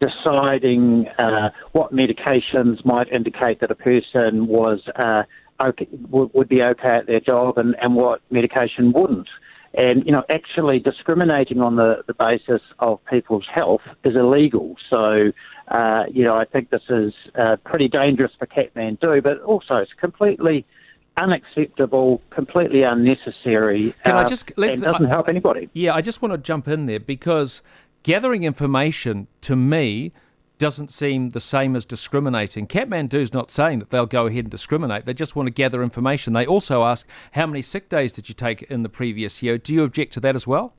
deciding 0.00 1.06
uh, 1.18 1.50
what 1.72 1.92
medications 1.92 2.84
might 2.84 3.10
indicate 3.12 3.60
that 3.60 3.70
a 3.70 3.74
person 3.74 4.46
was 4.46 4.80
uh, 4.96 5.22
okay, 5.60 5.88
would 6.10 6.48
be 6.48 6.62
okay 6.62 6.96
at 6.96 7.06
their 7.06 7.20
job 7.20 7.58
and, 7.58 7.74
and 7.80 7.94
what 7.94 8.20
medication 8.30 8.92
wouldn't. 8.92 9.28
And, 9.74 10.06
you 10.06 10.12
know, 10.12 10.22
actually 10.30 10.78
discriminating 10.78 11.60
on 11.60 11.76
the, 11.76 12.02
the 12.06 12.14
basis 12.14 12.62
of 12.78 13.04
people's 13.06 13.46
health 13.52 13.82
is 14.04 14.16
illegal. 14.16 14.76
So, 14.88 15.32
uh, 15.68 16.04
you 16.10 16.24
know, 16.24 16.34
I 16.34 16.46
think 16.46 16.70
this 16.70 16.82
is 16.88 17.12
uh, 17.34 17.56
pretty 17.56 17.88
dangerous 17.88 18.32
for 18.38 18.46
Kathmandu, 18.46 19.22
but 19.22 19.40
also 19.42 19.76
it's 19.76 19.92
completely 19.92 20.64
unacceptable, 21.18 22.22
completely 22.30 22.82
unnecessary. 22.82 23.94
Can 24.04 24.16
uh, 24.16 24.20
I 24.20 24.24
just 24.24 24.56
let, 24.56 24.78
doesn't 24.78 25.08
help 25.08 25.28
anybody. 25.28 25.68
Yeah, 25.72 25.94
I 25.94 26.00
just 26.00 26.22
want 26.22 26.32
to 26.32 26.38
jump 26.38 26.68
in 26.68 26.86
there 26.86 27.00
because 27.00 27.62
gathering 28.06 28.44
information 28.44 29.26
to 29.40 29.56
me 29.56 30.12
doesn't 30.58 30.90
seem 30.90 31.30
the 31.30 31.40
same 31.40 31.74
as 31.74 31.84
discriminating. 31.84 32.64
Kathmandu's 32.64 33.34
not 33.34 33.50
saying 33.50 33.80
that 33.80 33.90
they'll 33.90 34.06
go 34.06 34.26
ahead 34.26 34.44
and 34.44 34.50
discriminate. 34.50 35.06
They 35.06 35.12
just 35.12 35.34
want 35.34 35.48
to 35.48 35.52
gather 35.52 35.82
information. 35.82 36.32
They 36.32 36.46
also 36.46 36.84
ask, 36.84 37.08
how 37.32 37.48
many 37.48 37.62
sick 37.62 37.88
days 37.88 38.12
did 38.12 38.28
you 38.28 38.34
take 38.34 38.62
in 38.62 38.84
the 38.84 38.88
previous 38.88 39.42
year? 39.42 39.58
Do 39.58 39.74
you 39.74 39.82
object 39.82 40.12
to 40.12 40.20
that 40.20 40.36
as 40.36 40.46
well? 40.46 40.72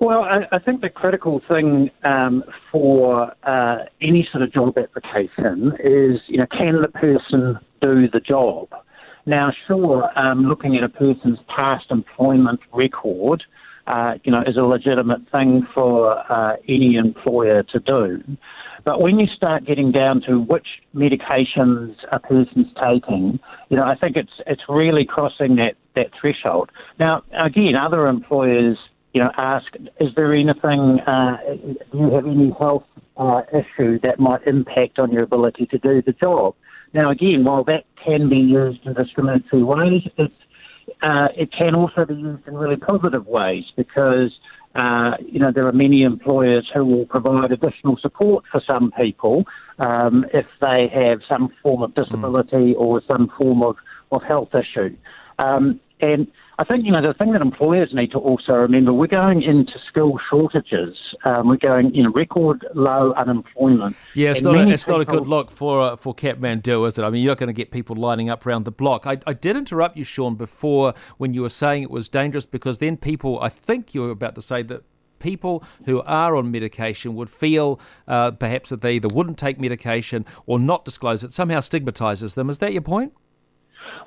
Well, 0.00 0.22
I, 0.24 0.40
I 0.50 0.58
think 0.58 0.80
the 0.80 0.90
critical 0.90 1.40
thing 1.48 1.92
um, 2.02 2.42
for 2.72 3.32
uh, 3.44 3.84
any 4.02 4.28
sort 4.32 4.42
of 4.42 4.52
job 4.52 4.76
application 4.76 5.72
is, 5.78 6.20
you 6.26 6.38
know, 6.38 6.46
can 6.46 6.82
the 6.82 6.88
person 6.88 7.60
do 7.80 8.10
the 8.12 8.20
job? 8.20 8.70
Now, 9.24 9.52
sure, 9.68 10.10
um, 10.16 10.46
looking 10.46 10.76
at 10.76 10.82
a 10.82 10.88
person's 10.88 11.38
past 11.56 11.86
employment 11.90 12.58
record, 12.72 13.44
uh, 13.86 14.14
you 14.24 14.32
know, 14.32 14.42
is 14.46 14.56
a 14.56 14.62
legitimate 14.62 15.30
thing 15.30 15.66
for 15.74 16.18
uh, 16.30 16.56
any 16.68 16.96
employer 16.96 17.62
to 17.62 17.78
do. 17.80 18.22
But 18.84 19.00
when 19.00 19.18
you 19.18 19.26
start 19.26 19.64
getting 19.64 19.90
down 19.90 20.20
to 20.22 20.38
which 20.38 20.66
medications 20.94 21.96
a 22.12 22.20
person's 22.20 22.68
taking, 22.80 23.40
you 23.68 23.76
know, 23.76 23.84
I 23.84 23.96
think 23.96 24.16
it's 24.16 24.32
it's 24.46 24.62
really 24.68 25.04
crossing 25.04 25.56
that, 25.56 25.74
that 25.96 26.10
threshold. 26.20 26.70
Now, 26.98 27.22
again, 27.32 27.76
other 27.76 28.06
employers, 28.06 28.78
you 29.12 29.22
know, 29.22 29.30
ask, 29.36 29.66
is 30.00 30.10
there 30.14 30.32
anything, 30.32 31.00
uh, 31.00 31.38
do 31.90 31.98
you 31.98 32.10
have 32.10 32.26
any 32.26 32.50
health 32.58 32.84
uh, 33.16 33.42
issue 33.52 33.98
that 34.04 34.20
might 34.20 34.46
impact 34.46 34.98
on 34.98 35.10
your 35.10 35.24
ability 35.24 35.66
to 35.66 35.78
do 35.78 36.00
the 36.02 36.12
job? 36.12 36.54
Now, 36.92 37.10
again, 37.10 37.44
while 37.44 37.64
that 37.64 37.84
can 38.04 38.28
be 38.28 38.38
used 38.38 38.86
in 38.86 38.94
discriminatory 38.94 39.64
ways, 39.64 40.02
it's 40.16 40.34
uh, 41.02 41.28
it 41.36 41.52
can 41.52 41.74
also 41.74 42.04
be 42.04 42.14
used 42.14 42.46
in 42.46 42.54
really 42.54 42.76
positive 42.76 43.26
ways 43.26 43.64
because 43.76 44.32
uh, 44.74 45.16
you 45.20 45.38
know 45.38 45.50
there 45.52 45.66
are 45.66 45.72
many 45.72 46.02
employers 46.02 46.68
who 46.72 46.84
will 46.84 47.06
provide 47.06 47.52
additional 47.52 47.96
support 47.98 48.44
for 48.50 48.60
some 48.66 48.90
people 48.92 49.44
um, 49.78 50.24
if 50.32 50.46
they 50.60 50.88
have 50.88 51.20
some 51.28 51.52
form 51.62 51.82
of 51.82 51.94
disability 51.94 52.74
mm. 52.74 52.76
or 52.76 53.02
some 53.06 53.30
form 53.36 53.62
of, 53.62 53.76
of 54.10 54.22
health 54.22 54.54
issue. 54.54 54.96
Um, 55.38 55.80
and 56.00 56.26
I 56.58 56.64
think, 56.64 56.84
you 56.86 56.92
know, 56.92 57.02
the 57.02 57.14
thing 57.14 57.32
that 57.32 57.42
employers 57.42 57.90
need 57.92 58.12
to 58.12 58.18
also 58.18 58.54
remember, 58.54 58.92
we're 58.92 59.06
going 59.06 59.42
into 59.42 59.72
skill 59.88 60.18
shortages. 60.30 60.96
Um, 61.24 61.48
we're 61.48 61.56
going 61.56 61.94
in 61.94 62.10
record 62.12 62.66
low 62.74 63.12
unemployment. 63.12 63.96
Yeah, 64.14 64.30
it's, 64.30 64.42
not 64.42 64.56
a, 64.56 64.68
it's 64.68 64.84
people... 64.84 64.98
not 64.98 65.08
a 65.08 65.10
good 65.18 65.28
look 65.28 65.50
for 65.50 65.82
uh, 65.82 65.96
for 65.96 66.14
Kathmandu, 66.14 66.86
is 66.86 66.98
it? 66.98 67.02
I 67.02 67.10
mean, 67.10 67.22
you're 67.22 67.32
not 67.32 67.38
going 67.38 67.48
to 67.48 67.52
get 67.52 67.70
people 67.70 67.96
lining 67.96 68.30
up 68.30 68.46
around 68.46 68.64
the 68.64 68.70
block. 68.70 69.06
I, 69.06 69.18
I 69.26 69.34
did 69.34 69.56
interrupt 69.56 69.96
you, 69.96 70.04
Shaun, 70.04 70.34
before 70.34 70.94
when 71.18 71.34
you 71.34 71.42
were 71.42 71.50
saying 71.50 71.82
it 71.82 71.90
was 71.90 72.08
dangerous 72.08 72.46
because 72.46 72.78
then 72.78 72.96
people, 72.96 73.38
I 73.40 73.50
think 73.50 73.94
you 73.94 74.02
were 74.02 74.10
about 74.10 74.34
to 74.36 74.42
say 74.42 74.62
that 74.62 74.82
people 75.18 75.62
who 75.84 76.02
are 76.02 76.36
on 76.36 76.50
medication 76.50 77.14
would 77.14 77.30
feel 77.30 77.80
uh, 78.06 78.30
perhaps 78.30 78.70
that 78.70 78.80
they 78.80 78.94
either 78.94 79.08
wouldn't 79.14 79.38
take 79.38 79.58
medication 79.58 80.24
or 80.46 80.58
not 80.58 80.84
disclose 80.84 81.24
it 81.24 81.32
somehow 81.32 81.60
stigmatizes 81.60 82.34
them. 82.34 82.50
Is 82.50 82.58
that 82.58 82.72
your 82.72 82.82
point? 82.82 83.12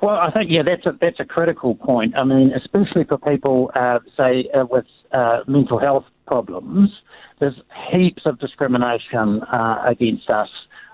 Well, 0.01 0.15
I 0.15 0.31
think 0.31 0.49
yeah, 0.49 0.63
that's 0.63 0.85
a 0.85 0.97
that's 0.99 1.19
a 1.19 1.25
critical 1.25 1.75
point. 1.75 2.13
I 2.17 2.23
mean, 2.23 2.53
especially 2.53 3.03
for 3.03 3.17
people, 3.17 3.69
uh, 3.75 3.99
say, 4.15 4.49
uh, 4.53 4.65
with 4.65 4.85
uh, 5.11 5.39
mental 5.45 5.77
health 5.77 6.05
problems, 6.25 7.01
there's 7.39 7.59
heaps 7.91 8.23
of 8.25 8.39
discrimination 8.39 9.41
uh, 9.43 9.81
against 9.85 10.29
us. 10.29 10.49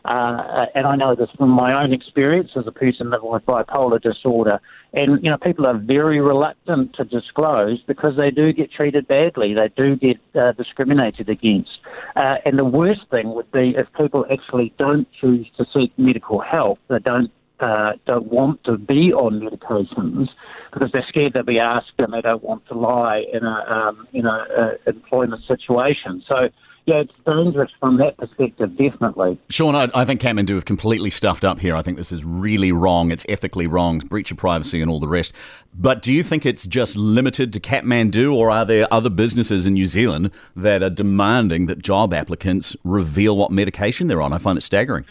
Uh, 0.06 0.68
and 0.75 0.85
I 0.85 0.96
know 0.96 1.16
this 1.16 1.30
from 1.35 1.50
my 1.50 1.81
own 1.81 1.91
experience 1.91 2.52
as 2.56 2.68
a 2.68 2.72
person 2.72 3.09
living 3.09 3.30
with 3.30 3.44
bipolar 3.46 4.00
disorder. 4.00 4.59
And, 4.94 5.24
you 5.24 5.31
know, 5.31 5.38
people 5.38 5.66
are 5.66 5.78
very 5.78 6.22
reluctant 6.22 6.94
to 6.97 7.06
disclose 7.06 7.81
because 7.88 8.16
they 8.16 8.30
do 8.30 8.53
get 8.53 8.72
treated 8.72 9.07
badly. 9.07 9.56
They 9.56 9.69
do 9.75 9.96
get 9.96 10.18
uh, 10.35 10.51
discriminated 10.51 11.28
against. 11.28 11.80
Uh, 12.16 12.35
and 12.46 12.59
the 12.59 12.66
worst 12.66 13.01
thing 13.09 13.34
would 13.34 13.51
be 13.51 13.75
if 13.75 13.88
people 13.94 14.28
actually 14.31 14.74
don't 14.78 15.07
choose 15.19 15.47
to 15.57 15.66
seek 15.74 15.91
medical 15.97 16.40
help, 16.40 16.78
they 16.88 17.00
don't 17.00 17.31
uh, 17.60 17.94
don't 18.06 18.28
want 18.28 18.64
to 18.66 18.78
be 18.78 19.14
on 19.14 19.40
medications 19.40 20.30
because 20.74 20.92
they're 20.92 21.06
scared 21.08 21.34
they'll 21.34 21.44
be 21.44 21.60
asked 21.60 21.94
and 22.00 22.14
they 22.14 22.22
don't 22.22 22.44
want 22.44 22.66
to 22.68 22.74
lie 22.74 23.26
in 23.32 23.44
a 23.44 23.66
um, 23.68 24.08
in 24.14 24.26
a, 24.26 24.78
a 24.86 24.90
employment 24.90 25.44
situation. 25.46 26.24
So. 26.28 26.50
Yeah, 26.88 26.98
it's 26.98 27.14
dangerous 27.26 27.72
from 27.80 27.98
that 27.98 28.16
perspective, 28.16 28.78
definitely. 28.78 29.40
Shaun, 29.50 29.74
I, 29.74 29.90
I 29.96 30.06
think 30.06 30.22
Kathmandu 30.22 30.54
have 30.54 30.66
completely 30.66 31.10
stuffed 31.10 31.44
up 31.44 31.60
here. 31.60 31.76
I 31.76 31.82
think 31.82 31.98
this 31.98 32.12
is 32.12 32.24
really 32.24 32.72
wrong. 32.72 33.10
It's 33.10 33.26
ethically 33.28 33.66
wrong, 33.66 33.98
breach 33.98 34.30
of 34.30 34.38
privacy 34.38 34.82
and 34.82 34.92
all 34.92 35.00
the 35.00 35.08
rest. 35.08 35.34
But 35.74 36.04
do 36.04 36.14
you 36.14 36.22
think 36.22 36.46
it's 36.46 36.68
just 36.68 36.96
limited 36.96 37.54
to 37.54 37.60
Kathmandu, 37.60 38.32
or 38.32 38.52
are 38.52 38.66
there 38.66 38.88
other 38.94 39.10
businesses 39.10 39.66
in 39.66 39.74
New 39.74 39.88
Zealand 39.88 40.30
that 40.56 40.84
are 40.84 40.92
demanding 40.92 41.66
that 41.66 41.82
job 41.82 42.14
applicants 42.14 42.78
reveal 42.84 43.36
what 43.36 43.50
medication 43.50 44.06
they're 44.06 44.22
on? 44.22 44.32
I 44.32 44.38
find 44.38 44.56
it 44.56 44.62
staggering. 44.62 45.06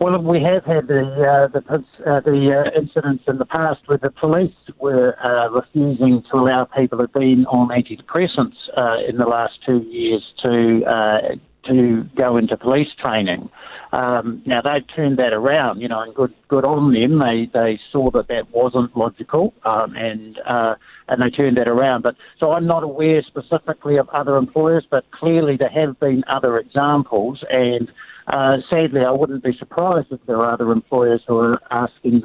Well, 0.00 0.16
we 0.22 0.40
have 0.44 0.64
had 0.64 0.86
the 0.86 1.02
uh, 1.02 1.48
the, 1.48 1.84
uh, 2.06 2.20
the 2.20 2.64
uh, 2.64 2.78
incidents 2.80 3.24
in 3.26 3.38
the 3.38 3.44
past 3.44 3.80
where 3.86 3.98
the 3.98 4.12
police 4.12 4.54
were 4.78 5.16
uh, 5.24 5.50
refusing 5.50 6.22
to 6.30 6.36
allow 6.36 6.66
people 6.66 6.98
who've 6.98 7.12
been 7.12 7.46
on 7.46 7.70
antidepressants 7.70 8.54
uh, 8.76 8.98
in 9.08 9.16
the 9.16 9.26
last 9.26 9.54
two 9.66 9.78
years 9.90 10.22
to 10.44 10.84
uh, 10.84 11.18
to 11.66 12.04
go 12.16 12.36
into 12.36 12.56
police 12.56 12.90
training. 13.04 13.50
Um, 13.92 14.40
now 14.46 14.60
they've 14.62 14.86
turned 14.94 15.18
that 15.18 15.34
around, 15.34 15.80
you 15.80 15.88
know, 15.88 16.00
and 16.02 16.14
good 16.14 16.32
good 16.46 16.64
on 16.64 16.92
them. 16.92 17.18
They 17.18 17.50
they 17.52 17.80
saw 17.90 18.12
that 18.12 18.28
that 18.28 18.52
wasn't 18.52 18.96
logical, 18.96 19.52
um, 19.64 19.96
and 19.96 20.38
and 21.08 21.20
they 21.20 21.30
turned 21.30 21.56
that 21.56 21.68
around. 21.68 22.02
But 22.02 22.14
so 22.38 22.52
I'm 22.52 22.68
not 22.68 22.84
aware 22.84 23.20
specifically 23.22 23.96
of 23.96 24.08
other 24.10 24.36
employers, 24.36 24.86
but 24.88 25.10
clearly 25.10 25.56
there 25.56 25.70
have 25.70 25.98
been 25.98 26.22
other 26.28 26.56
examples 26.56 27.42
and. 27.50 27.90
Uh, 28.28 28.58
sadly, 28.70 29.00
I 29.04 29.10
wouldn't 29.10 29.42
be 29.42 29.56
surprised 29.58 30.08
if 30.10 30.20
there 30.26 30.36
are 30.36 30.52
other 30.52 30.70
employers 30.70 31.22
who 31.26 31.38
are 31.38 31.60
asking 31.70 32.22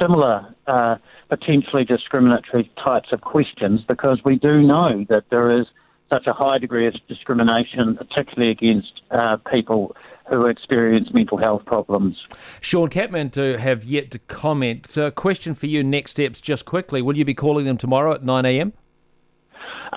similar, 0.00 0.54
uh, 0.66 0.96
potentially 1.28 1.84
discriminatory 1.84 2.70
types 2.84 3.08
of 3.12 3.22
questions 3.22 3.80
because 3.88 4.20
we 4.24 4.36
do 4.36 4.62
know 4.62 5.04
that 5.08 5.24
there 5.30 5.58
is 5.58 5.66
such 6.10 6.26
a 6.28 6.32
high 6.32 6.58
degree 6.58 6.86
of 6.86 6.94
discrimination, 7.08 7.96
particularly 7.96 8.52
against 8.52 9.00
uh, 9.10 9.36
people 9.52 9.96
who 10.28 10.46
experience 10.46 11.08
mental 11.12 11.38
health 11.38 11.64
problems. 11.64 12.16
Shaun 12.60 12.88
Kathmandu 12.88 13.58
have 13.58 13.84
yet 13.84 14.12
to 14.12 14.18
comment. 14.20 14.86
So, 14.86 15.06
a 15.06 15.10
question 15.10 15.54
for 15.54 15.66
you 15.66 15.82
next 15.82 16.12
steps, 16.12 16.40
just 16.40 16.64
quickly. 16.64 17.02
Will 17.02 17.16
you 17.16 17.24
be 17.24 17.34
calling 17.34 17.64
them 17.64 17.76
tomorrow 17.76 18.12
at 18.12 18.24
9 18.24 18.44
a.m.? 18.44 18.72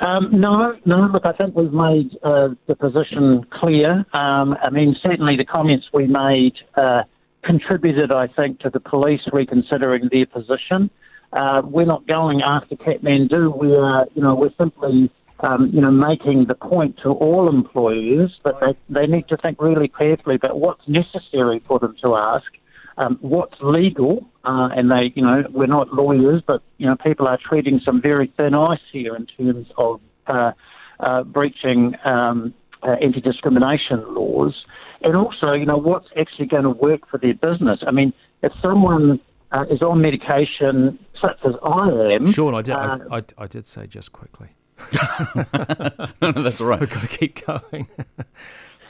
Um, 0.01 0.29
no, 0.39 0.77
no. 0.85 1.07
Look, 1.07 1.25
I 1.25 1.33
think 1.33 1.55
we've 1.55 1.73
made 1.73 2.17
uh, 2.23 2.49
the 2.67 2.75
position 2.75 3.45
clear. 3.49 4.05
Um, 4.13 4.55
I 4.61 4.69
mean, 4.69 4.95
certainly 5.01 5.35
the 5.35 5.45
comments 5.45 5.87
we 5.93 6.07
made 6.07 6.55
uh, 6.75 7.03
contributed, 7.43 8.11
I 8.11 8.27
think, 8.27 8.59
to 8.61 8.69
the 8.69 8.79
police 8.79 9.21
reconsidering 9.31 10.09
their 10.11 10.25
position. 10.25 10.89
Uh, 11.33 11.61
we're 11.63 11.85
not 11.85 12.07
going 12.07 12.41
after 12.41 12.75
Kathmandu. 12.75 13.55
We 13.57 13.75
are, 13.75 14.07
you 14.15 14.21
know, 14.21 14.35
we're 14.35 14.53
simply, 14.57 15.11
um, 15.41 15.69
you 15.73 15.81
know, 15.81 15.91
making 15.91 16.45
the 16.45 16.55
point 16.55 16.97
to 17.03 17.09
all 17.09 17.49
employers 17.49 18.39
that 18.45 18.55
they, 18.61 18.75
they 18.89 19.05
need 19.05 19.27
to 19.27 19.37
think 19.37 19.61
really 19.61 19.89
carefully 19.89 20.35
about 20.35 20.59
what's 20.59 20.87
necessary 20.87 21.59
for 21.59 21.77
them 21.77 21.95
to 22.03 22.15
ask 22.15 22.45
um, 22.99 23.17
what's 23.21 23.55
legal, 23.61 24.29
uh, 24.43 24.69
and 24.75 24.91
they, 24.91 25.11
you 25.15 25.23
know, 25.23 25.43
we're 25.51 25.67
not 25.67 25.93
lawyers, 25.93 26.43
but 26.45 26.61
you 26.77 26.85
know, 26.85 26.95
people 26.97 27.27
are 27.27 27.39
treading 27.41 27.79
some 27.83 28.01
very 28.01 28.31
thin 28.37 28.53
ice 28.53 28.79
here 28.91 29.15
in 29.15 29.25
terms 29.25 29.67
of 29.77 30.01
uh, 30.27 30.51
uh, 30.99 31.23
breaching 31.23 31.95
um, 32.03 32.53
uh, 32.83 32.95
anti-discrimination 33.01 34.13
laws, 34.13 34.53
and 35.01 35.15
also, 35.15 35.53
you 35.53 35.65
know, 35.65 35.77
what's 35.77 36.09
actually 36.19 36.45
going 36.45 36.63
to 36.63 36.69
work 36.69 37.09
for 37.09 37.17
their 37.17 37.33
business. 37.33 37.79
I 37.87 37.91
mean, 37.91 38.13
if 38.43 38.51
someone 38.61 39.21
uh, 39.53 39.65
is 39.71 39.81
on 39.81 40.01
medication 40.01 40.99
such 41.21 41.39
as 41.45 41.53
I 41.63 41.87
am, 42.13 42.29
Shaun, 42.29 42.53
I 42.53 42.61
did, 42.61 42.75
I, 42.75 42.85
uh, 42.85 42.97
I, 43.11 43.43
I 43.43 43.47
did 43.47 43.65
say 43.65 43.87
just 43.87 44.11
quickly. 44.11 44.49
no, 46.21 46.31
no, 46.31 46.31
that's 46.31 46.59
all 46.59 46.67
right. 46.67 46.79
We've 46.81 46.89
got 46.89 47.01
to 47.01 47.17
keep 47.17 47.45
going. 47.45 47.87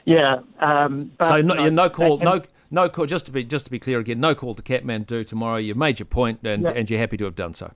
yeah. 0.06 0.38
Um, 0.60 1.12
but, 1.18 1.28
so 1.30 1.42
no, 1.42 1.56
you 1.56 1.70
know, 1.70 1.84
no 1.84 1.90
call, 1.90 2.18
can, 2.18 2.26
no 2.26 2.42
no 2.72 2.90
call. 2.90 3.06
Just 3.06 3.26
to 3.28 3.32
be 3.32 3.44
just 3.44 3.66
to 3.66 3.72
be 3.72 3.80
clear 3.80 4.00
again, 4.00 4.20
no 4.20 4.36
call 4.36 4.56
to 4.56 4.64
Kathmandu 4.64 5.26
tomorrow. 5.26 5.58
You've 5.58 5.78
made 5.78 6.00
your 6.00 6.06
point, 6.06 6.40
and, 6.44 6.64
yeah. 6.64 6.72
and 6.72 6.90
you're 6.90 7.00
happy 7.00 7.18
to 7.18 7.26
have 7.26 7.36
done 7.36 7.54
so. 7.54 7.74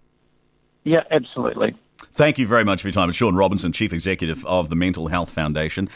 Yeah, 0.84 1.04
absolutely. 1.12 1.76
Thank 2.12 2.38
you 2.38 2.46
very 2.46 2.64
much 2.64 2.82
for 2.82 2.90
your 2.90 2.94
time. 2.94 3.10
It's 3.10 3.18
Shaun 3.18 3.36
Robinson, 3.36 3.72
Chief 3.72 3.92
Executive 3.92 4.46
of 4.46 4.70
the 4.70 4.76
Mental 4.76 5.08
Health 5.08 5.30
Foundation. 5.32 5.88